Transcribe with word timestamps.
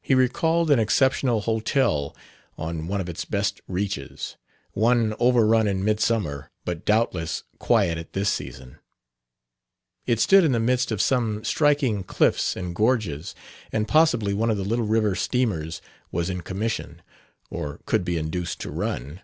He 0.00 0.14
recalled 0.14 0.70
an 0.70 0.78
exceptional 0.78 1.40
hotel 1.40 2.16
on 2.56 2.86
one 2.86 3.00
of 3.00 3.08
its 3.08 3.24
best 3.24 3.60
reaches; 3.66 4.36
one 4.74 5.12
overrun 5.18 5.66
in 5.66 5.84
midsummer, 5.84 6.52
but 6.64 6.84
doubtless 6.84 7.42
quiet 7.58 7.98
at 7.98 8.12
this 8.12 8.28
season. 8.28 8.78
It 10.06 10.20
stood 10.20 10.44
in 10.44 10.52
the 10.52 10.60
midst 10.60 10.92
of 10.92 11.02
some 11.02 11.42
striking 11.42 12.04
cliffs 12.04 12.54
and 12.54 12.76
gorges; 12.76 13.34
and 13.72 13.88
possibly 13.88 14.34
one 14.34 14.50
of 14.50 14.56
the 14.56 14.62
little 14.62 14.86
river 14.86 15.16
steamers 15.16 15.82
was 16.12 16.30
in 16.30 16.42
commission, 16.42 17.02
or 17.50 17.80
could 17.86 18.04
be 18.04 18.16
induced 18.18 18.60
to 18.60 18.70
run.... 18.70 19.20